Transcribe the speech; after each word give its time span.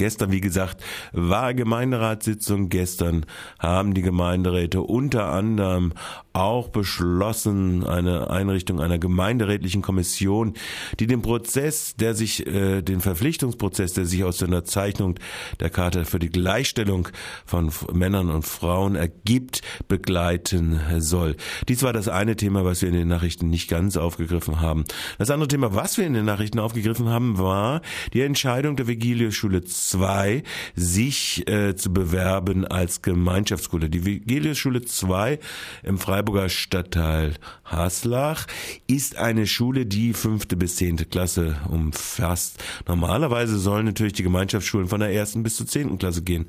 Gestern, 0.00 0.32
wie 0.32 0.40
gesagt, 0.40 0.82
war 1.12 1.52
Gemeinderatssitzung. 1.52 2.70
Gestern 2.70 3.26
haben 3.58 3.92
die 3.92 4.00
Gemeinderäte 4.00 4.80
unter 4.80 5.26
anderem 5.30 5.92
auch 6.32 6.68
beschlossen, 6.68 7.84
eine 7.84 8.30
Einrichtung 8.30 8.80
einer 8.80 8.98
gemeinderätlichen 8.98 9.82
Kommission, 9.82 10.54
die 11.00 11.06
den 11.06 11.20
Prozess, 11.20 11.96
der 11.96 12.14
sich, 12.14 12.46
äh, 12.46 12.80
den 12.80 13.02
Verpflichtungsprozess, 13.02 13.92
der 13.92 14.06
sich 14.06 14.24
aus 14.24 14.38
der 14.38 14.48
Unterzeichnung 14.48 15.16
der 15.60 15.68
Charta 15.68 16.04
für 16.04 16.18
die 16.18 16.30
Gleichstellung 16.30 17.08
von 17.44 17.70
Männern 17.92 18.30
und 18.30 18.46
Frauen 18.46 18.94
ergibt, 18.94 19.60
begleiten 19.86 20.80
soll. 20.96 21.36
Dies 21.68 21.82
war 21.82 21.92
das 21.92 22.08
eine 22.08 22.36
Thema, 22.36 22.64
was 22.64 22.80
wir 22.80 22.88
in 22.88 22.94
den 22.94 23.08
Nachrichten 23.08 23.50
nicht 23.50 23.68
ganz 23.68 23.98
aufgegriffen 23.98 24.62
haben. 24.62 24.84
Das 25.18 25.30
andere 25.30 25.48
Thema, 25.48 25.74
was 25.74 25.98
wir 25.98 26.06
in 26.06 26.14
den 26.14 26.24
Nachrichten 26.24 26.58
aufgegriffen 26.58 27.10
haben, 27.10 27.36
war 27.36 27.82
die 28.14 28.22
Entscheidung 28.22 28.76
der 28.76 28.86
Vigilius-Schule 28.86 29.64
2, 29.90 30.42
sich 30.74 31.48
äh, 31.48 31.74
zu 31.74 31.92
bewerben 31.92 32.66
als 32.66 33.02
Gemeinschaftsschule. 33.02 33.90
Die 33.90 34.04
Vigilius-Schule 34.04 34.82
2 34.82 35.38
im 35.82 35.98
Freiburger 35.98 36.48
Stadtteil 36.48 37.34
Haslach 37.64 38.46
ist 38.86 39.16
eine 39.16 39.46
Schule, 39.46 39.86
die 39.86 40.12
fünfte 40.12 40.56
bis 40.56 40.76
zehnte 40.76 41.04
Klasse 41.04 41.56
umfasst. 41.68 42.62
Normalerweise 42.86 43.58
sollen 43.58 43.86
natürlich 43.86 44.12
die 44.12 44.22
Gemeinschaftsschulen 44.22 44.88
von 44.88 45.00
der 45.00 45.12
ersten 45.12 45.42
bis 45.42 45.56
zur 45.56 45.66
zehnten 45.66 45.98
Klasse 45.98 46.22
gehen. 46.22 46.46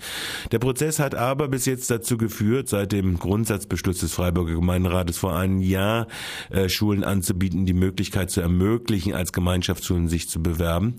Der 0.52 0.60
Prozess 0.60 1.00
hat 1.00 1.16
aber 1.16 1.48
bis 1.48 1.66
jetzt 1.66 1.90
dazu 1.92 2.18
geführt, 2.18 2.70
seit 2.70 2.92
dem 2.92 3.18
Grundsatzbeschluss 3.18 4.00
des 4.00 4.14
Freiburger 4.14 4.54
Gemeinderates 4.56 5.18
vor 5.18 5.36
einem 5.36 5.62
Jahr, 5.62 6.08
äh, 6.50 6.70
Schulen 6.70 7.04
anzubieten, 7.04 7.66
die 7.66 7.74
Möglichkeit 7.74 8.32
zu 8.32 8.42
ermöglichen, 8.42 9.14
als 9.14 9.34
Gemeinschaftsschulen 9.34 10.08
sich 10.08 10.30
zu 10.30 10.42
bewerben. 10.42 10.96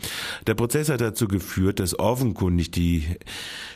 Der 0.47 0.55
Prozess 0.55 0.89
hat 0.89 1.01
dazu 1.01 1.29
geführt, 1.29 1.81
dass 1.81 1.99
offenkundig 2.33 2.71
die 2.71 3.05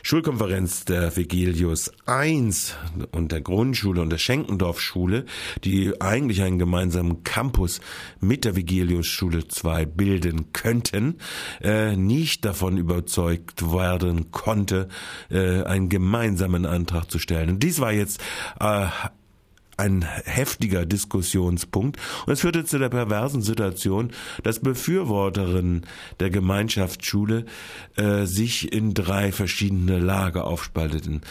Schulkonferenz 0.01 0.83
der 0.85 1.15
Vigilius 1.15 1.91
1 2.07 2.75
und 3.11 3.31
der 3.31 3.41
Grundschule 3.41 4.01
und 4.01 4.09
der 4.09 4.17
Schenkendorfschule, 4.17 5.25
die 5.63 6.01
eigentlich 6.01 6.41
einen 6.41 6.57
gemeinsamen 6.57 7.23
Campus 7.23 7.81
mit 8.19 8.45
der 8.45 8.55
Vigilius 8.55 9.05
Schule 9.05 9.47
2 9.47 9.85
bilden 9.85 10.53
könnten, 10.53 11.17
äh, 11.61 11.95
nicht 11.95 12.45
davon 12.45 12.77
überzeugt 12.77 13.71
werden 13.71 14.31
konnte, 14.31 14.87
äh, 15.29 15.61
einen 15.61 15.89
gemeinsamen 15.89 16.65
Antrag 16.65 17.11
zu 17.11 17.19
stellen. 17.19 17.49
Und 17.49 17.63
dies 17.63 17.79
war 17.79 17.93
jetzt 17.93 18.19
äh, 18.59 18.87
ein 19.77 20.05
heftiger 20.25 20.85
Diskussionspunkt 20.85 21.97
und 22.25 22.33
es 22.33 22.41
führte 22.41 22.65
zu 22.65 22.79
der 22.79 22.89
perversen 22.89 23.41
Situation, 23.41 24.11
dass 24.43 24.59
Befürworterinnen 24.59 25.85
der 26.19 26.29
Gemeinschaftsschule 26.29 27.45
äh, 27.95 28.25
sich 28.25 28.73
in 28.73 28.93
drei 28.93 29.31
verschiedene 29.31 29.99
Lager 29.99 30.45
aufspalteten. 30.45 31.21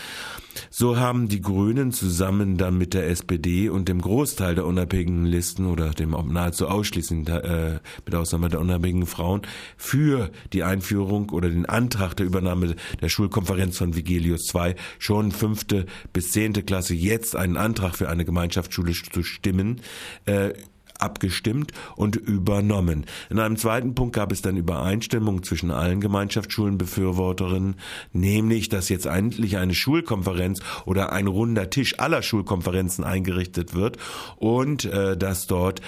So 0.71 0.99
haben 0.99 1.29
die 1.29 1.41
Grünen 1.41 1.93
zusammen 1.93 2.57
dann 2.57 2.79
mit 2.79 2.95
der 2.95 3.09
SPD 3.09 3.69
und 3.69 3.89
dem 3.89 4.01
Großteil 4.01 4.55
der 4.55 4.67
unabhängigen 4.67 5.27
Listen 5.27 5.67
oder 5.67 5.91
dem 5.91 6.11
nahezu 6.11 6.69
ausschließlich 6.69 7.29
äh, 7.29 7.81
mit 8.05 8.15
Ausnahme 8.15 8.49
der 8.49 8.61
unabhängigen 8.61 9.07
Frauen 9.07 9.43
für 9.77 10.31
die 10.53 10.63
Einführung 10.63 11.31
oder 11.31 11.49
den 11.49 11.67
Antrag 11.67 12.17
der 12.17 12.27
Übernahme 12.27 12.77
der 13.01 13.09
Schulkonferenz 13.09 13.79
von 13.79 13.97
Vigilius 13.97 14.53
II 14.55 14.75
schon 14.99 15.33
fünfte 15.33 15.87
bis 16.13 16.33
zehnte 16.33 16.63
Klasse 16.63 16.95
jetzt 16.95 17.37
einen 17.37 17.57
Antrag 17.57 17.97
für 17.97 18.09
eine 18.09 18.25
Gemeinschaftsschule 18.37 18.93
zu 18.93 19.23
stimmen. 19.23 19.81
Äh, 20.27 20.53
abgestimmt 20.99 21.73
und 21.95 22.17
übernommen. 22.17 23.05
In 23.29 23.39
einem 23.39 23.59
zweiten 23.59 23.95
Punkt 23.95 24.15
gab 24.15 24.33
es 24.33 24.41
dann 24.41 24.57
Übereinstimmung 24.57 25.43
zwischen 25.43 25.71
allen 25.71 26.01
Gemeinschaftsschulenbefürworterinnen, 26.01 27.75
nämlich, 28.15 28.71
dass 28.71 28.89
jetzt 28.89 29.05
endlich 29.05 29.59
eine 29.59 29.75
Schulkonferenz 29.75 30.61
oder 30.87 31.13
ein 31.13 31.27
runder 31.27 31.69
Tisch 31.69 31.99
aller 31.99 32.23
Schulkonferenzen 32.23 33.05
eingerichtet 33.05 33.75
wird 33.75 33.99
und 34.37 34.87
äh, 34.87 35.19
dass 35.19 35.47
dort 35.47 35.83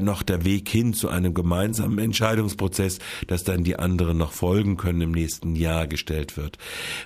noch 0.00 0.22
der 0.22 0.44
Weg 0.44 0.68
hin 0.68 0.94
zu 0.94 1.08
einem 1.08 1.34
gemeinsamen 1.34 1.98
Entscheidungsprozess, 1.98 2.98
dass 3.26 3.44
dann 3.44 3.64
die 3.64 3.78
anderen 3.78 4.18
noch 4.18 4.32
folgen 4.32 4.76
können 4.76 5.00
im 5.00 5.12
nächsten 5.12 5.56
Jahr 5.56 5.86
gestellt 5.86 6.36
wird. 6.36 6.58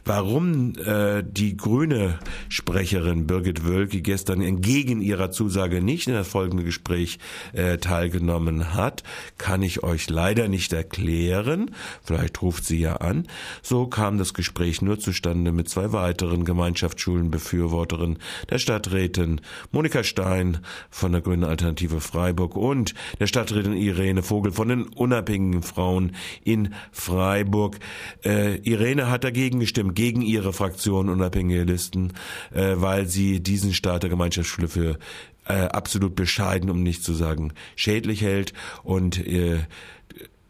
Warum 0.04 0.74
äh, 0.76 1.22
die 1.24 1.56
grüne 1.56 2.18
Sprecherin 2.48 3.26
Birgit 3.26 3.64
Wölke 3.64 4.02
gestern 4.02 4.40
entgegen 4.40 5.00
ihrer 5.00 5.30
Zusage 5.30 5.82
nicht 5.82 6.08
in 6.08 6.14
das 6.14 6.28
folgende 6.28 6.64
Gespräch 6.64 7.18
äh, 7.52 7.78
teilgenommen 7.78 8.74
hat, 8.74 9.02
kann 9.38 9.62
ich 9.62 9.82
euch 9.82 10.10
leider 10.10 10.48
nicht 10.48 10.72
erklären. 10.72 11.70
Vielleicht 12.02 12.42
ruft 12.42 12.64
sie 12.64 12.80
ja 12.80 12.96
an. 12.96 13.26
So 13.62 13.86
kam 13.86 14.18
das 14.18 14.34
Gespräch 14.34 14.82
nur 14.82 14.98
zustande 14.98 15.52
mit 15.52 15.68
zwei 15.68 15.92
weiteren 15.92 16.44
Gemeinschaftsschulenbefürworterinnen 16.44 18.18
der 18.50 18.58
Stadträtin 18.58 19.40
Monika 19.70 20.04
Stein 20.04 20.58
von 20.90 21.12
der 21.12 21.20
Grünen 21.20 21.44
Alternative 21.44 22.00
Freiburg 22.00 22.56
und 22.62 22.94
der 23.18 23.26
Stadträtin 23.26 23.74
Irene 23.74 24.22
Vogel 24.22 24.52
von 24.52 24.68
den 24.68 24.84
unabhängigen 24.84 25.62
Frauen 25.62 26.14
in 26.44 26.74
Freiburg. 26.92 27.80
Äh, 28.24 28.58
Irene 28.58 29.10
hat 29.10 29.24
dagegen 29.24 29.58
gestimmt, 29.58 29.96
gegen 29.96 30.22
ihre 30.22 30.52
Fraktion 30.52 31.08
unabhängige 31.08 31.64
Listen, 31.64 32.12
äh, 32.52 32.74
weil 32.76 33.06
sie 33.08 33.42
diesen 33.42 33.74
Staat 33.74 34.04
der 34.04 34.10
Gemeinschaftsschule 34.10 34.68
für 34.68 34.98
äh, 35.46 35.54
absolut 35.54 36.14
bescheiden, 36.14 36.70
um 36.70 36.84
nicht 36.84 37.02
zu 37.02 37.14
sagen 37.14 37.52
schädlich 37.74 38.22
hält 38.22 38.52
und 38.84 39.26
äh, 39.26 39.58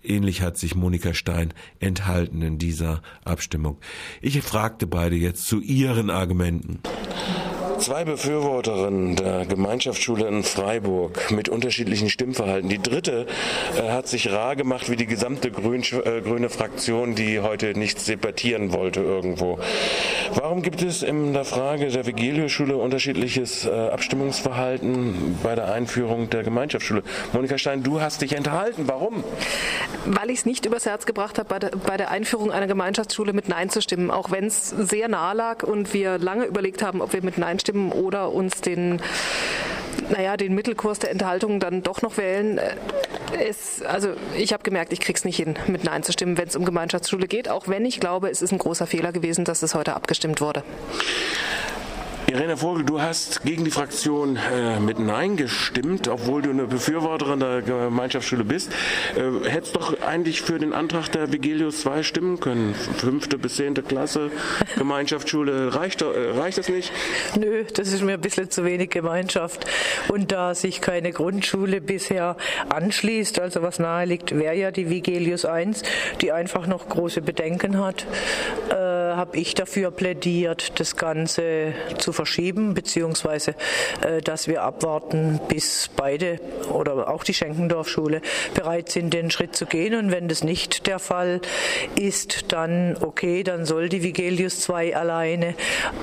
Ähnlich 0.05 0.43
hat 0.43 0.59
sich 0.59 0.75
Monika 0.75 1.15
Stein 1.15 1.55
enthalten 1.79 2.43
in 2.43 2.59
dieser 2.59 3.03
Abstimmung. 3.25 3.79
Ich 4.21 4.41
fragte 4.43 4.89
beide 4.89 5.15
jetzt 5.15 5.47
zu 5.47 5.61
ihren 5.61 6.11
Argumenten. 6.11 6.81
Zwei 7.83 8.05
Befürworterinnen 8.05 9.17
der 9.17 9.45
Gemeinschaftsschule 9.45 10.29
in 10.29 10.45
Freiburg 10.45 11.33
mit 11.33 11.49
unterschiedlichen 11.49 12.11
Stimmverhalten. 12.11 12.69
Die 12.69 12.81
dritte 12.81 13.27
äh, 13.77 13.91
hat 13.91 14.07
sich 14.07 14.31
rar 14.31 14.55
gemacht 14.55 14.89
wie 14.89 14.95
die 14.95 15.07
gesamte 15.07 15.51
Grün, 15.51 15.83
äh, 15.83 16.21
grüne 16.21 16.49
Fraktion, 16.49 17.17
die 17.17 17.41
heute 17.41 17.77
nicht 17.77 18.07
debattieren 18.07 18.73
wollte 18.73 19.01
irgendwo. 19.01 19.59
Warum 20.33 20.63
gibt 20.63 20.81
es 20.81 21.03
in 21.03 21.33
der 21.33 21.45
Frage 21.45 21.89
der 21.89 22.07
Vigilio-Schule 22.07 22.77
unterschiedliches 22.77 23.67
äh, 23.67 23.71
Abstimmungsverhalten 23.71 25.41
bei 25.43 25.57
der 25.57 25.73
Einführung 25.73 26.31
der 26.31 26.45
Gemeinschaftsschule? 26.45 27.03
Monika 27.33 27.59
Stein, 27.59 27.83
du 27.83 28.01
hast 28.01 28.23
dich 28.23 28.37
enthalten. 28.37 28.85
Warum? 28.87 29.25
Weil 30.07 30.31
ich 30.31 30.39
es 30.39 30.47
nicht 30.47 30.67
übers 30.67 30.87
Herz 30.87 31.05
gebracht 31.05 31.41
habe, 31.41 31.49
bei 31.49 31.59
der, 31.59 31.71
bei 31.71 31.97
der 31.97 32.13
Einführung 32.13 32.53
einer 32.53 32.69
Gemeinschaftsschule 32.69 33.33
mit 33.33 33.49
Nein 33.49 33.71
zu 33.71 33.83
stimmen, 33.83 34.13
auch 34.13 34.31
wenn 34.31 34.45
es 34.47 34.69
sehr 34.69 35.09
nah 35.09 35.33
lag 35.33 35.65
und 35.65 35.93
wir 35.93 36.19
lange 36.19 36.45
überlegt 36.45 36.81
haben, 36.81 37.01
ob 37.01 37.13
wir 37.13 37.25
mit 37.25 37.39
Nein 37.39 37.59
stimmen 37.59 37.72
abstimmen 37.73 37.93
oder 37.93 38.33
uns 38.33 38.61
den 38.61 39.01
naja, 40.11 40.37
den 40.37 40.55
Mittelkurs 40.55 40.99
der 40.99 41.11
Enthaltung 41.11 41.61
dann 41.61 41.83
doch 41.83 42.03
noch 42.03 42.17
wählen. 42.17 42.59
Es, 43.39 43.83
also 43.83 44.15
ich 44.37 44.53
habe 44.53 44.63
gemerkt, 44.63 44.93
ich 44.93 45.01
krieg's 45.01 45.25
nicht 45.25 45.37
hin, 45.37 45.55
mit 45.69 45.85
Nein 45.85 46.03
zu 46.03 46.13
stimmen, 46.13 46.37
wenn 46.37 46.49
es 46.49 46.57
um 46.57 46.65
Gemeinschaftsschule 46.65 47.29
geht, 47.29 47.49
auch 47.49 47.69
wenn 47.69 47.85
ich 47.85 48.01
glaube, 48.01 48.29
es 48.29 48.43
ist 48.43 48.53
ein 48.53 48.59
großer 48.59 48.87
Fehler 48.87 49.13
gewesen, 49.13 49.45
dass 49.45 49.63
es 49.63 49.75
heute 49.75 49.95
abgestimmt 49.95 50.41
wurde. 50.41 50.65
Irene 52.33 52.57
Vogel, 52.57 52.83
du 52.83 52.99
hast 52.99 53.43
gegen 53.43 53.63
die 53.67 53.71
Fraktion 53.71 54.37
äh, 54.37 54.81
mit 54.81 54.99
Nein 54.99 55.37
gestimmt, 55.37 56.09
obwohl 56.09 56.41
du 56.41 56.49
eine 56.49 56.65
Befürworterin 56.65 57.41
der 57.41 57.61
Gemeinschaftsschule 57.61 58.43
bist. 58.43 58.73
Äh, 59.15 59.51
hättest 59.51 59.77
doch 59.77 60.01
eigentlich 60.01 60.41
für 60.41 60.59
den 60.59 60.73
Antrag 60.73 61.11
der 61.13 61.31
Vigilius 61.31 61.83
2 61.83 62.03
stimmen 62.03 62.41
können. 62.41 62.75
Fünfte 62.75 63.37
bis 63.37 63.57
zehnte 63.57 63.83
Klasse, 63.83 64.31
Gemeinschaftsschule, 64.79 65.75
reicht, 65.75 66.01
äh, 66.01 66.07
reicht 66.07 66.57
das 66.57 66.71
nicht? 66.71 66.91
Nö, 67.39 67.65
das 67.75 67.93
ist 67.93 68.03
mir 68.03 68.15
ein 68.15 68.21
bisschen 68.23 68.51
zu 68.51 68.65
wenig 68.65 68.89
Gemeinschaft. 68.89 69.67
Und 70.09 70.33
da 70.33 70.55
sich 70.55 70.81
keine 70.81 71.13
Grundschule 71.13 71.83
bisher 71.83 72.39
anschließt, 72.71 73.41
also 73.41 73.61
was 73.61 73.79
nahe 73.79 74.07
liegt, 74.07 74.35
wäre 74.35 74.57
ja 74.57 74.71
die 74.71 74.89
Vigilius 74.89 75.45
1, 75.45 75.83
die 76.23 76.33
einfach 76.33 76.67
noch 76.67 76.89
große 76.89 77.21
Bedenken 77.21 77.79
hat, 77.79 78.07
äh, 78.71 78.75
habe 78.75 79.37
ich 79.37 79.53
dafür 79.53 79.91
plädiert, 79.91 80.81
das 80.81 80.97
Ganze 80.97 81.75
zu 81.99 82.13
verschieben, 82.23 82.75
beziehungsweise 82.75 83.57
äh, 84.01 84.21
dass 84.21 84.47
wir 84.47 84.63
abwarten, 84.63 85.41
bis 85.49 85.91
beide 85.97 86.39
oder 86.73 87.09
auch 87.09 87.25
die 87.25 87.35
Schenkendorfschule 87.35 88.23
bereit 88.55 88.91
sind, 88.91 89.13
den 89.13 89.33
Schritt 89.33 89.57
zu 89.57 89.67
gehen. 89.67 89.97
Und 89.97 90.13
wenn 90.13 90.29
das 90.29 90.45
nicht 90.45 90.87
der 90.87 91.01
Fall 91.01 91.41
ist, 91.97 92.53
dann 92.53 92.97
okay, 93.01 93.43
dann 93.43 93.65
soll 93.65 93.89
die 93.89 94.05
Vigelius 94.05 94.61
2 94.61 94.97
alleine. 94.97 95.57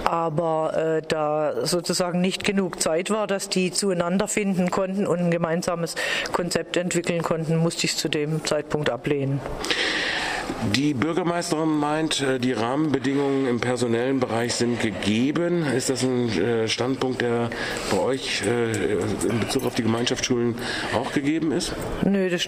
Aber 0.04 0.74
äh, 0.76 1.02
da 1.08 1.66
sozusagen 1.66 2.20
nicht 2.20 2.44
genug 2.44 2.82
Zeit 2.82 3.10
war, 3.10 3.26
dass 3.26 3.48
die 3.48 3.72
zueinander 3.72 4.28
finden 4.28 4.72
konnten 4.72 5.08
und 5.08 5.20
ein 5.20 5.32
gemeinsames 5.32 5.96
Konzept 6.34 6.76
entwickeln 6.76 7.22
konnten, 7.22 7.56
musste 7.56 7.86
ich 7.86 7.94
es 7.94 7.98
zu 7.98 8.10
dem 8.10 8.44
Zeitpunkt 8.44 8.90
ablehnen. 8.90 9.40
Die 10.62 10.94
Bürgermeisterin 10.94 11.80
meint, 11.80 12.22
äh, 12.22 12.38
die 12.38 12.52
Rahmenbedingungen 12.52 13.48
im 13.48 13.62
personellen 13.62 14.20
Bereich 14.20 14.56
sind 14.56 14.82
gegeben. 14.82 15.66
Ist 15.66 15.90
das 15.90 16.04
ein 16.04 16.28
äh, 16.38 16.68
Standpunkt, 16.68 17.22
der 17.22 17.50
bei 17.90 17.98
euch 17.98 18.44
äh, 18.46 18.72
in 19.28 19.40
Bezug 19.40 19.66
auf 19.66 19.76
die 19.76 19.84
Gemeinschaftsschulen 19.84 20.56
auch 20.94 21.14
gegeben 21.14 21.54
ist? 21.54 21.74
Nö, 22.04 22.30
das 22.30 22.46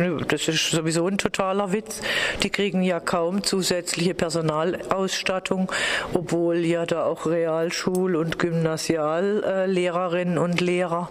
ist, 0.47 0.71
sowieso 0.71 1.07
ein 1.07 1.17
totaler 1.17 1.71
Witz. 1.71 2.01
Die 2.43 2.49
kriegen 2.49 2.83
ja 2.83 2.99
kaum 2.99 3.43
zusätzliche 3.43 4.13
Personalausstattung, 4.13 5.71
obwohl 6.13 6.57
ja 6.65 6.85
da 6.85 7.05
auch 7.05 7.25
Realschul- 7.25 8.17
und 8.17 8.39
Gymnasiallehrerinnen 8.39 10.37
und 10.37 10.59
Lehrer 10.59 11.09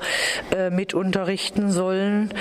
mit 0.70 0.92
unterrichten 0.92 1.70
sollen. 1.70 2.34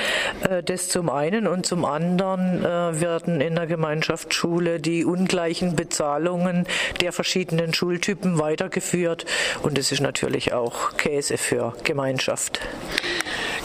Das 0.65 0.89
zum 0.89 1.09
einen 1.09 1.47
und 1.47 1.65
zum 1.65 1.85
anderen 1.85 2.63
werden 2.63 3.39
in 3.41 3.55
der 3.55 3.67
Gemeinschaftsschule 3.67 4.49
Schule 4.50 4.80
die 4.80 5.06
ungleichen 5.06 5.75
Bezahlungen 5.75 6.66
der 7.01 7.12
verschiedenen 7.12 7.72
Schultypen 7.72 8.40
weitergeführt. 8.40 9.28
Und 9.62 9.78
es 9.78 9.92
ist 9.92 10.00
natürlich 10.00 10.54
auch 10.54 10.98
Käse 10.98 11.38
für 11.38 11.75
Gemeinschaft. 11.84 12.60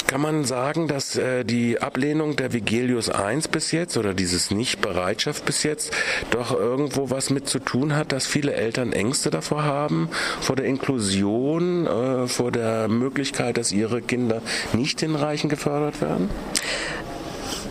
Kann 0.07 0.21
man 0.21 0.45
sagen, 0.45 0.87
dass 0.87 1.17
äh, 1.17 1.43
die 1.45 1.81
Ablehnung 1.81 2.37
der 2.37 2.53
Vigelius 2.53 3.09
I 3.09 3.41
bis 3.51 3.73
jetzt 3.73 3.97
oder 3.97 4.13
dieses 4.13 4.51
Nichtbereitschaft 4.51 5.47
bis 5.47 5.63
jetzt 5.63 5.91
doch 6.31 6.53
irgendwo 6.53 7.09
was 7.09 7.31
mit 7.31 7.49
zu 7.49 7.59
tun 7.61 7.97
hat, 7.97 8.13
dass 8.13 8.27
viele 8.27 8.53
Eltern 8.53 8.93
Ängste 8.93 9.31
davor 9.31 9.65
haben, 9.65 10.11
vor 10.43 10.57
der 10.57 10.67
Inklusion, 10.67 11.87
äh, 11.87 12.29
vor 12.29 12.53
der 12.53 12.89
Möglichkeit, 12.89 13.57
dass 13.57 13.73
ihre 13.73 14.03
Kinder 14.03 14.43
nicht 14.75 15.03
in 15.03 15.17
Reichen 15.17 15.49
gefördert 15.49 16.03
werden? 16.03 16.29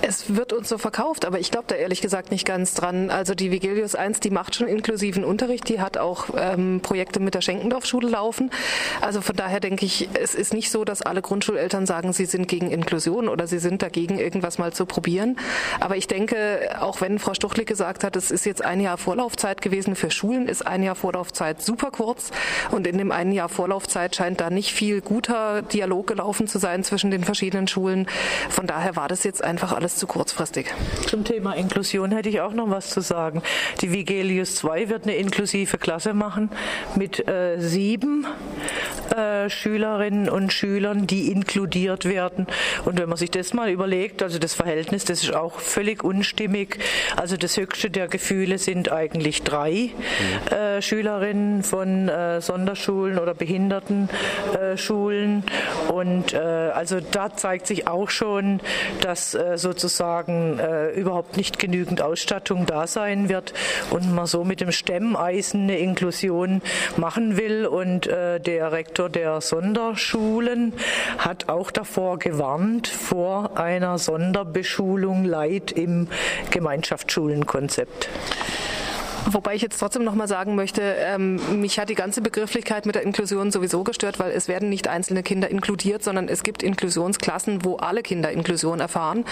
Es 0.05 0.35
wird 0.35 0.51
uns 0.51 0.67
so 0.67 0.77
verkauft, 0.77 1.23
aber 1.23 1.39
ich 1.39 1.49
glaube 1.49 1.63
da 1.67 1.75
ehrlich 1.75 2.01
gesagt 2.01 2.29
nicht 2.29 2.45
ganz 2.45 2.73
dran. 2.73 3.09
Also 3.09 3.35
die 3.35 3.51
Vigilius 3.51 3.95
1, 3.95 4.19
die 4.19 4.31
macht 4.31 4.53
schon 4.53 4.67
inklusiven 4.67 5.23
Unterricht, 5.23 5.69
die 5.69 5.79
hat 5.79 5.97
auch 5.97 6.25
ähm, 6.35 6.81
Projekte 6.81 7.21
mit 7.21 7.35
der 7.35 7.39
Schenkendorf-Schule 7.39 8.09
laufen. 8.09 8.51
Also 8.99 9.21
von 9.21 9.37
daher 9.37 9.61
denke 9.61 9.85
ich, 9.85 10.09
es 10.13 10.35
ist 10.35 10.53
nicht 10.53 10.71
so, 10.71 10.83
dass 10.83 11.03
alle 11.03 11.21
Grundschuleltern 11.21 11.85
sagen, 11.85 12.11
sie 12.11 12.25
sind 12.25 12.49
gegen 12.49 12.69
Inklusion 12.69 13.29
oder 13.29 13.47
sie 13.47 13.59
sind 13.59 13.81
dagegen, 13.81 14.19
irgendwas 14.19 14.57
mal 14.57 14.73
zu 14.73 14.85
probieren. 14.85 15.37
Aber 15.79 15.95
ich 15.95 16.07
denke, 16.07 16.75
auch 16.81 16.99
wenn 16.99 17.17
Frau 17.17 17.33
Stuchlik 17.33 17.69
gesagt 17.69 18.03
hat, 18.03 18.17
es 18.17 18.29
ist 18.29 18.45
jetzt 18.45 18.61
ein 18.61 18.81
Jahr 18.81 18.97
Vorlaufzeit 18.97 19.61
gewesen 19.61 19.95
für 19.95 20.11
Schulen, 20.11 20.49
ist 20.49 20.67
ein 20.67 20.83
Jahr 20.83 20.95
Vorlaufzeit 20.95 21.61
super 21.61 21.91
kurz 21.91 22.31
und 22.71 22.87
in 22.87 22.97
dem 22.97 23.13
einen 23.13 23.31
Jahr 23.31 23.47
Vorlaufzeit 23.47 24.17
scheint 24.17 24.41
da 24.41 24.49
nicht 24.49 24.73
viel 24.73 24.99
guter 24.99 25.61
Dialog 25.61 26.07
gelaufen 26.07 26.49
zu 26.49 26.59
sein 26.59 26.83
zwischen 26.83 27.09
den 27.09 27.23
verschiedenen 27.23 27.69
Schulen. 27.69 28.05
Von 28.49 28.67
daher 28.67 28.97
war 28.97 29.07
das 29.07 29.23
jetzt 29.23 29.41
einfach 29.41 29.71
alles 29.71 29.92
alles 29.93 29.97
zu 29.97 30.07
kurzfristig. 30.07 30.73
Zum 31.07 31.23
Thema 31.23 31.53
Inklusion 31.53 32.11
hätte 32.11 32.29
ich 32.29 32.41
auch 32.41 32.53
noch 32.53 32.69
was 32.69 32.89
zu 32.89 33.01
sagen. 33.01 33.41
Die 33.81 33.91
Vigelius 33.91 34.55
2 34.55 34.89
wird 34.89 35.03
eine 35.03 35.15
inklusive 35.15 35.77
Klasse 35.77 36.13
machen 36.13 36.49
mit 36.95 37.27
äh, 37.27 37.59
sieben 37.59 38.25
äh, 39.11 39.49
Schülerinnen 39.49 40.29
und 40.29 40.53
Schülern, 40.53 41.07
die 41.07 41.31
inkludiert 41.31 42.05
werden. 42.05 42.47
Und 42.85 42.99
wenn 42.99 43.09
man 43.09 43.17
sich 43.17 43.31
das 43.31 43.53
mal 43.53 43.69
überlegt, 43.69 44.23
also 44.23 44.39
das 44.39 44.53
Verhältnis, 44.53 45.05
das 45.05 45.23
ist 45.23 45.33
auch 45.33 45.59
völlig 45.59 46.03
unstimmig. 46.03 46.79
Also 47.15 47.37
das 47.37 47.57
höchste 47.57 47.89
der 47.89 48.07
Gefühle 48.07 48.57
sind 48.57 48.91
eigentlich 48.91 49.43
drei 49.43 49.71
mhm. 49.71 50.55
äh, 50.55 50.81
Schülerinnen 50.81 51.63
von 51.63 52.09
äh, 52.09 52.41
Sonderschulen 52.41 53.19
oder 53.19 53.33
Behindertenschulen. 53.33 55.43
Und 55.91 56.33
äh, 56.33 56.37
also 56.37 56.99
da 56.99 57.35
zeigt 57.35 57.67
sich 57.67 57.87
auch 57.87 58.09
schon, 58.09 58.59
dass 59.01 59.35
äh, 59.35 59.57
sozusagen 59.57 60.59
äh, 60.59 60.91
überhaupt 60.91 61.37
nicht 61.37 61.59
genügend 61.59 62.01
Ausstattung 62.01 62.65
da 62.65 62.87
sein 62.87 63.29
wird 63.29 63.53
und 63.89 64.13
man 64.13 64.25
so 64.25 64.43
mit 64.43 64.61
dem 64.61 64.71
Stemmeisen 64.71 65.63
eine 65.63 65.77
Inklusion 65.77 66.61
machen 66.97 67.37
will. 67.37 67.65
Und 67.65 68.07
äh, 68.07 68.39
der 68.39 68.71
Rektor 68.71 68.92
der 68.97 69.41
Sonderschulen 69.41 70.73
hat 71.17 71.49
auch 71.49 71.71
davor 71.71 72.19
gewarnt, 72.19 72.87
vor 72.87 73.57
einer 73.57 73.97
Sonderbeschulung 73.97 75.25
Leid 75.25 75.71
im 75.71 76.07
Gemeinschaftsschulenkonzept. 76.51 78.09
Wobei 79.31 79.55
ich 79.55 79.61
jetzt 79.61 79.79
trotzdem 79.79 80.03
noch 80.03 80.15
mal 80.15 80.27
sagen 80.27 80.55
möchte, 80.55 80.81
ähm, 80.81 81.61
mich 81.61 81.79
hat 81.79 81.89
die 81.89 81.95
ganze 81.95 82.21
Begrifflichkeit 82.21 82.85
mit 82.85 82.95
der 82.95 83.03
Inklusion 83.03 83.51
sowieso 83.51 83.83
gestört, 83.83 84.19
weil 84.19 84.31
es 84.31 84.47
werden 84.47 84.69
nicht 84.69 84.87
einzelne 84.87 85.23
Kinder 85.23 85.49
inkludiert, 85.49 86.03
sondern 86.03 86.27
es 86.27 86.43
gibt 86.43 86.61
Inklusionsklassen, 86.61 87.63
wo 87.63 87.77
alle 87.77 88.03
Kinder 88.03 88.31
Inklusion 88.31 88.79
erfahren 88.79 89.25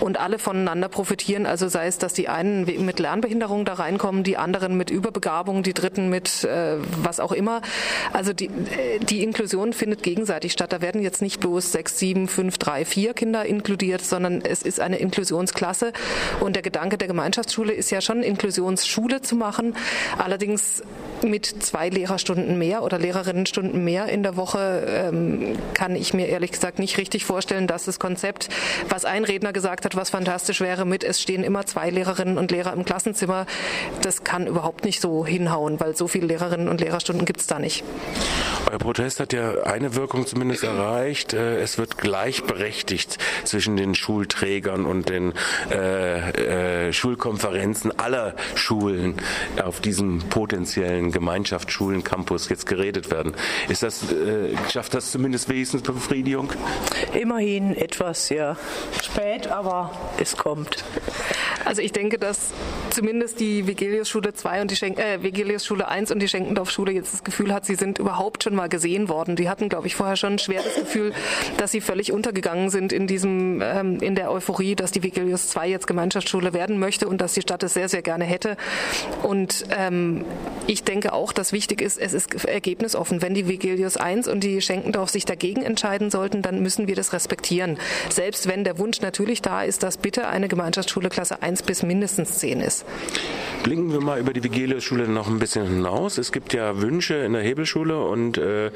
und 0.00 0.18
alle 0.18 0.38
voneinander 0.38 0.88
profitieren. 0.88 1.46
Also 1.46 1.68
sei 1.68 1.86
es, 1.86 1.98
dass 1.98 2.12
die 2.12 2.28
einen 2.28 2.64
mit 2.84 2.98
Lernbehinderung 2.98 3.64
da 3.64 3.74
reinkommen, 3.74 4.22
die 4.22 4.36
anderen 4.36 4.76
mit 4.76 4.90
Überbegabung, 4.90 5.62
die 5.62 5.74
dritten 5.74 6.08
mit 6.08 6.44
äh, 6.44 6.76
was 7.02 7.18
auch 7.18 7.32
immer. 7.32 7.62
Also 8.12 8.32
die, 8.32 8.46
äh, 8.46 8.98
die 9.00 9.22
Inklusion 9.22 9.72
findet 9.72 10.02
gegenseitig 10.02 10.52
statt. 10.52 10.72
Da 10.72 10.80
werden 10.80 11.02
jetzt 11.02 11.20
nicht 11.20 11.40
bloß 11.40 11.72
sechs, 11.72 11.98
sieben, 11.98 12.28
fünf, 12.28 12.58
drei, 12.58 12.84
vier 12.84 13.12
Kinder 13.14 13.44
inkludiert, 13.44 14.02
sondern 14.02 14.40
es 14.42 14.62
ist 14.62 14.78
eine 14.78 14.98
Inklusionsklasse. 14.98 15.92
Und 16.40 16.54
der 16.54 16.62
Gedanke 16.62 16.96
der 16.96 17.08
Gemeinschaftsschule 17.08 17.72
ist 17.72 17.90
ja 17.90 18.00
schon 18.00 18.22
Inklusionsschule 18.22 19.20
zu 19.20 19.31
machen. 19.34 19.74
Allerdings 20.18 20.82
mit 21.22 21.46
zwei 21.46 21.88
Lehrerstunden 21.88 22.58
mehr 22.58 22.82
oder 22.82 22.98
Lehrerinnenstunden 22.98 23.84
mehr 23.84 24.06
in 24.06 24.22
der 24.22 24.36
Woche 24.36 24.84
ähm, 24.86 25.56
kann 25.74 25.94
ich 25.94 26.14
mir 26.14 26.28
ehrlich 26.28 26.52
gesagt 26.52 26.78
nicht 26.78 26.98
richtig 26.98 27.24
vorstellen, 27.24 27.66
dass 27.66 27.84
das 27.84 27.98
Konzept, 27.98 28.48
was 28.88 29.04
ein 29.04 29.24
Redner 29.24 29.52
gesagt 29.52 29.84
hat, 29.84 29.96
was 29.96 30.10
fantastisch 30.10 30.60
wäre, 30.60 30.84
mit 30.84 31.04
es 31.04 31.20
stehen 31.20 31.44
immer 31.44 31.66
zwei 31.66 31.90
Lehrerinnen 31.90 32.38
und 32.38 32.50
Lehrer 32.50 32.72
im 32.72 32.84
Klassenzimmer, 32.84 33.46
das 34.02 34.24
kann 34.24 34.46
überhaupt 34.46 34.84
nicht 34.84 35.00
so 35.00 35.24
hinhauen, 35.24 35.80
weil 35.80 35.96
so 35.96 36.08
viele 36.08 36.26
Lehrerinnen 36.26 36.68
und 36.68 36.80
Lehrerstunden 36.80 37.24
gibt 37.24 37.40
es 37.40 37.46
da 37.46 37.58
nicht. 37.58 37.84
Euer 38.72 38.78
Protest 38.78 39.20
hat 39.20 39.34
ja 39.34 39.64
eine 39.64 39.96
Wirkung 39.96 40.26
zumindest 40.26 40.64
erreicht. 40.64 41.34
Äh, 41.34 41.60
es 41.60 41.76
wird 41.76 41.98
gleichberechtigt 41.98 43.18
zwischen 43.44 43.76
den 43.76 43.94
Schulträgern 43.94 44.86
und 44.86 45.10
den 45.10 45.34
äh, 45.70 46.86
äh, 46.86 46.92
Schulkonferenzen 46.94 47.98
aller 47.98 48.34
Schulen 48.54 49.16
auf 49.62 49.82
diesem 49.82 50.20
potenziellen 50.30 51.12
Gemeinschaftsschulen-Campus 51.12 52.48
jetzt 52.48 52.64
geredet 52.64 53.10
werden. 53.10 53.34
Ist 53.68 53.82
das, 53.82 54.10
äh, 54.10 54.56
schafft 54.70 54.94
das 54.94 55.10
zumindest 55.10 55.50
wenigstens 55.50 55.82
Befriedigung? 55.82 56.50
Immerhin 57.12 57.76
etwas, 57.76 58.30
ja. 58.30 58.56
Spät, 59.02 59.48
aber 59.48 59.90
es 60.18 60.38
kommt. 60.38 60.82
Also 61.66 61.82
ich 61.82 61.92
denke, 61.92 62.18
dass 62.18 62.52
zumindest 62.92 63.40
die 63.40 63.66
Vigelius-Schule 63.66 64.34
2 64.34 64.62
und 64.62 64.70
die 64.70 64.76
Schenk 64.76 64.98
äh, 64.98 65.22
Vigelius-Schule 65.22 65.88
1 65.88 66.10
und 66.10 66.20
die 66.20 66.28
Schenkendorf-Schule 66.28 66.92
jetzt 66.92 67.12
das 67.12 67.24
Gefühl 67.24 67.52
hat, 67.52 67.64
sie 67.64 67.74
sind 67.74 67.98
überhaupt 67.98 68.44
schon 68.44 68.54
mal 68.54 68.68
gesehen 68.68 69.08
worden. 69.08 69.36
Die 69.36 69.48
hatten, 69.48 69.68
glaube 69.68 69.86
ich, 69.86 69.94
vorher 69.94 70.16
schon 70.16 70.34
ein 70.34 70.38
schweres 70.38 70.74
Gefühl, 70.74 71.12
dass 71.56 71.72
sie 71.72 71.80
völlig 71.80 72.12
untergegangen 72.12 72.70
sind 72.70 72.92
in 72.92 73.06
diesem, 73.06 73.62
ähm, 73.62 74.00
in 74.00 74.14
der 74.14 74.30
Euphorie, 74.30 74.76
dass 74.76 74.92
die 74.92 75.02
Vigelius 75.02 75.48
2 75.48 75.68
jetzt 75.68 75.86
Gemeinschaftsschule 75.86 76.52
werden 76.52 76.78
möchte 76.78 77.08
und 77.08 77.20
dass 77.20 77.34
die 77.34 77.42
Stadt 77.42 77.62
es 77.62 77.74
sehr, 77.74 77.88
sehr 77.88 78.02
gerne 78.02 78.24
hätte. 78.24 78.56
Und 79.22 79.64
ähm, 79.76 80.24
ich 80.66 80.84
denke 80.84 81.12
auch, 81.12 81.32
dass 81.32 81.52
wichtig 81.52 81.80
ist, 81.80 81.98
es 81.98 82.12
ist 82.12 82.44
ergebnisoffen. 82.44 83.22
Wenn 83.22 83.34
die 83.34 83.48
Vigilius 83.48 83.96
1 83.96 84.28
und 84.28 84.44
die 84.44 84.60
Schenkendorf 84.60 85.10
sich 85.10 85.24
dagegen 85.24 85.62
entscheiden 85.62 86.10
sollten, 86.10 86.42
dann 86.42 86.62
müssen 86.62 86.86
wir 86.86 86.94
das 86.94 87.12
respektieren. 87.12 87.78
Selbst 88.10 88.48
wenn 88.48 88.64
der 88.64 88.78
Wunsch 88.78 89.00
natürlich 89.00 89.42
da 89.42 89.62
ist, 89.62 89.82
dass 89.82 89.96
bitte 89.96 90.28
eine 90.28 90.48
Gemeinschaftsschule 90.48 91.08
Klasse 91.08 91.42
1 91.42 91.62
bis 91.62 91.82
mindestens 91.82 92.38
10 92.38 92.60
ist. 92.60 92.81
Blinken 93.62 93.92
wir 93.92 94.00
mal 94.00 94.18
über 94.18 94.32
die 94.32 94.42
Vigilius-Schule 94.42 95.06
noch 95.06 95.28
ein 95.28 95.38
bisschen 95.38 95.66
hinaus. 95.66 96.18
Es 96.18 96.32
gibt 96.32 96.52
ja 96.52 96.80
Wünsche 96.80 97.14
in 97.14 97.32
der 97.32 97.42
Hebelschule 97.42 98.00
und 98.00 98.38
äh, 98.38 98.70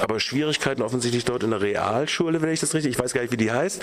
aber 0.00 0.20
Schwierigkeiten 0.20 0.82
offensichtlich 0.82 1.24
dort 1.24 1.42
in 1.42 1.50
der 1.50 1.60
Realschule, 1.60 2.40
wenn 2.40 2.50
ich 2.50 2.60
das 2.60 2.72
richtig, 2.72 2.92
ich 2.92 2.98
weiß 2.98 3.14
gar 3.14 3.22
nicht, 3.22 3.32
wie 3.32 3.36
die 3.36 3.50
heißt, 3.50 3.82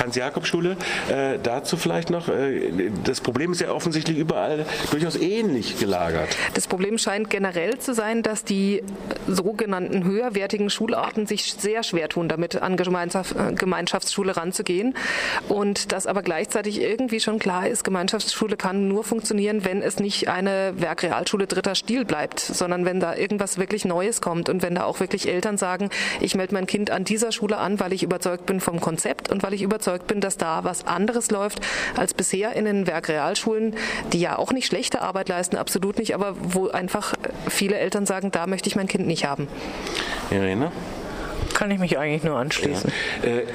Hans-Jakob-Schule. 0.00 0.76
Äh, 1.08 1.16
äh, 1.16 1.38
dazu 1.42 1.76
vielleicht 1.76 2.10
noch. 2.10 2.28
Äh, 2.28 2.90
das 3.04 3.20
Problem 3.20 3.52
ist 3.52 3.60
ja 3.60 3.70
offensichtlich 3.70 4.18
überall 4.18 4.66
durchaus 4.90 5.16
ähnlich 5.16 5.78
gelagert. 5.78 6.36
Das 6.54 6.66
Problem 6.66 6.98
scheint 6.98 7.30
generell 7.30 7.78
zu 7.78 7.94
sein, 7.94 8.22
dass 8.22 8.44
die 8.44 8.82
sogenannten 9.26 10.04
höherwertigen 10.04 10.70
Schularten 10.70 11.26
sich 11.26 11.54
sehr 11.54 11.82
schwer 11.82 12.08
tun, 12.08 12.28
damit 12.28 12.60
an 12.60 12.76
Gemeinschaft, 12.76 13.34
äh, 13.36 13.52
Gemeinschaftsschule 13.52 14.36
ranzugehen. 14.36 14.94
Und 15.48 15.92
dass 15.92 16.06
aber 16.06 16.22
gleichzeitig 16.22 16.80
irgendwie 16.80 17.20
schon 17.20 17.38
klar 17.38 17.68
ist, 17.68 17.84
Gemeinschaftsschule 17.84 18.56
kann 18.56 18.88
nur 18.88 18.95
funktionieren, 19.02 19.64
wenn 19.64 19.82
es 19.82 19.98
nicht 19.98 20.28
eine 20.28 20.74
Werkrealschule 20.76 21.46
dritter 21.46 21.74
Stil 21.74 22.04
bleibt, 22.04 22.40
sondern 22.40 22.84
wenn 22.84 23.00
da 23.00 23.14
irgendwas 23.14 23.58
wirklich 23.58 23.84
Neues 23.84 24.20
kommt 24.20 24.48
und 24.48 24.62
wenn 24.62 24.74
da 24.74 24.84
auch 24.84 25.00
wirklich 25.00 25.28
Eltern 25.28 25.58
sagen, 25.58 25.90
ich 26.20 26.34
melde 26.34 26.54
mein 26.54 26.66
Kind 26.66 26.90
an 26.90 27.04
dieser 27.04 27.32
Schule 27.32 27.58
an, 27.58 27.80
weil 27.80 27.92
ich 27.92 28.02
überzeugt 28.02 28.46
bin 28.46 28.60
vom 28.60 28.80
Konzept 28.80 29.30
und 29.30 29.42
weil 29.42 29.54
ich 29.54 29.62
überzeugt 29.62 30.06
bin, 30.06 30.20
dass 30.20 30.36
da 30.36 30.64
was 30.64 30.86
anderes 30.86 31.30
läuft 31.30 31.60
als 31.96 32.14
bisher 32.14 32.54
in 32.54 32.64
den 32.64 32.86
Werkrealschulen, 32.86 33.74
die 34.12 34.20
ja 34.20 34.38
auch 34.38 34.52
nicht 34.52 34.66
schlechte 34.66 35.02
Arbeit 35.02 35.28
leisten, 35.28 35.56
absolut 35.56 35.98
nicht, 35.98 36.14
aber 36.14 36.34
wo 36.38 36.68
einfach 36.68 37.14
viele 37.48 37.76
Eltern 37.78 38.06
sagen, 38.06 38.30
da 38.30 38.46
möchte 38.46 38.68
ich 38.68 38.76
mein 38.76 38.86
Kind 38.86 39.06
nicht 39.06 39.24
haben. 39.24 39.48
Irene? 40.30 40.72
Kann 41.54 41.70
ich 41.70 41.78
mich 41.78 41.98
eigentlich 41.98 42.22
nur 42.22 42.36
anschließen. 42.36 42.92
Ja. 43.22 43.28
Äh, 43.28 43.46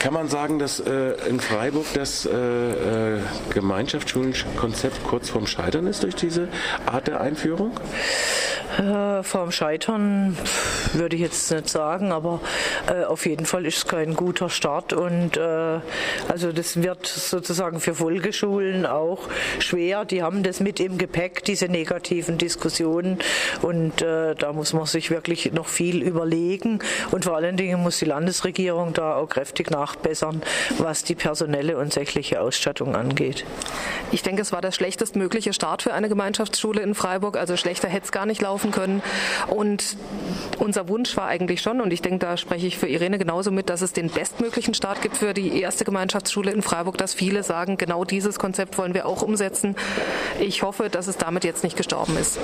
Kann 0.00 0.14
man 0.14 0.28
sagen, 0.28 0.58
dass 0.58 0.80
äh, 0.80 1.12
in 1.28 1.40
Freiburg 1.40 1.84
das 1.92 2.24
äh, 2.24 2.30
äh, 2.32 3.20
Gemeinschaftsschulenkonzept 3.52 5.04
kurz 5.04 5.28
vorm 5.28 5.46
Scheitern 5.46 5.86
ist 5.86 6.02
durch 6.04 6.14
diese 6.14 6.48
Art 6.86 7.06
der 7.06 7.20
Einführung? 7.20 7.72
Äh, 8.78 9.22
vorm 9.24 9.50
Scheitern 9.50 10.36
würde 10.92 11.16
ich 11.16 11.22
jetzt 11.22 11.50
nicht 11.50 11.68
sagen, 11.68 12.12
aber 12.12 12.40
äh, 12.86 13.04
auf 13.04 13.26
jeden 13.26 13.44
Fall 13.44 13.66
ist 13.66 13.78
es 13.78 13.86
kein 13.86 14.14
guter 14.14 14.48
Start 14.48 14.92
und 14.92 15.36
äh, 15.36 15.80
also 16.28 16.52
das 16.52 16.82
wird 16.82 17.06
sozusagen 17.06 17.80
für 17.80 17.94
Folgeschulen 17.94 18.86
auch 18.86 19.28
schwer. 19.58 20.04
Die 20.04 20.22
haben 20.22 20.42
das 20.42 20.60
mit 20.60 20.78
im 20.78 20.98
Gepäck, 20.98 21.44
diese 21.44 21.66
negativen 21.66 22.38
Diskussionen 22.38 23.18
und 23.62 24.02
äh, 24.02 24.34
da 24.36 24.52
muss 24.52 24.72
man 24.72 24.86
sich 24.86 25.10
wirklich 25.10 25.52
noch 25.52 25.66
viel 25.66 26.02
überlegen 26.02 26.78
und 27.10 27.24
vor 27.24 27.36
allen 27.36 27.56
Dingen 27.56 27.82
muss 27.82 27.98
die 27.98 28.04
Landesregierung 28.04 28.92
da 28.92 29.16
auch 29.16 29.28
kräftig 29.28 29.70
nachbessern, 29.70 30.42
was 30.78 31.02
die 31.02 31.16
personelle 31.16 31.76
und 31.76 31.92
sächliche 31.92 32.40
Ausstattung 32.40 32.94
angeht. 32.94 33.44
Ich 34.12 34.22
denke, 34.22 34.42
es 34.42 34.52
war 34.52 34.60
der 34.60 34.72
schlechtestmögliche 34.72 35.52
Start 35.52 35.82
für 35.82 35.92
eine 35.92 36.08
Gemeinschaftsschule 36.08 36.80
in 36.80 36.94
Freiburg, 36.94 37.36
also 37.36 37.56
schlechter 37.56 37.88
hätte 37.88 38.04
es 38.04 38.12
gar 38.12 38.26
nicht 38.26 38.40
laufen 38.40 38.59
laufen 38.60 38.70
können. 38.70 39.02
Und 39.48 39.96
unser 40.58 40.88
Wunsch 40.88 41.16
war 41.16 41.26
eigentlich 41.26 41.62
schon, 41.62 41.80
und 41.80 41.92
ich 41.92 42.02
denke, 42.02 42.18
da 42.18 42.36
spreche 42.36 42.66
ich 42.66 42.78
für 42.78 42.86
Irene 42.86 43.18
genauso 43.18 43.50
mit, 43.50 43.70
dass 43.70 43.80
es 43.80 43.92
den 43.92 44.10
bestmöglichen 44.10 44.74
Start 44.74 45.02
gibt 45.02 45.16
für 45.16 45.34
die 45.34 45.60
erste 45.60 45.84
Gemeinschaftsschule 45.84 46.50
in 46.50 46.62
Freiburg, 46.62 46.98
dass 46.98 47.14
viele 47.14 47.42
sagen, 47.42 47.76
genau 47.76 48.04
dieses 48.04 48.38
Konzept 48.38 48.78
wollen 48.78 48.94
wir 48.94 49.06
auch 49.06 49.22
umsetzen. 49.22 49.76
Ich 50.40 50.62
hoffe, 50.62 50.90
dass 50.90 51.06
es 51.06 51.16
damit 51.16 51.44
jetzt 51.44 51.64
nicht 51.64 51.76
gestorben 51.76 52.16
ist. 52.18 52.40